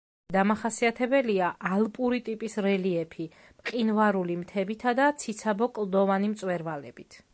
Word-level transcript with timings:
დამახასიათებელია 0.35 1.49
ალპური 1.75 2.21
ტიპის 2.29 2.57
რელიეფი, 2.67 3.27
მყინვარული 3.59 4.39
მთებითა 4.41 4.95
და 5.01 5.11
ციცაბო 5.25 5.69
კლდოვანი 5.77 6.33
მწვერვალებით. 6.33 7.21